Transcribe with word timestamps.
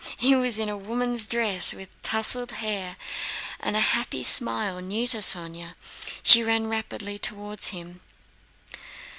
He 0.17 0.35
was 0.35 0.57
in 0.57 0.67
a 0.67 0.75
woman's 0.79 1.27
dress, 1.27 1.73
with 1.75 1.91
tousled 2.01 2.53
hair 2.53 2.95
and 3.59 3.75
a 3.77 3.81
happy 3.81 4.23
smile 4.23 4.79
new 4.81 5.05
to 5.05 5.17
Sónya. 5.19 5.75
She 6.23 6.41
ran 6.43 6.65
rapidly 6.65 7.19
toward 7.19 7.63
him. 7.65 8.01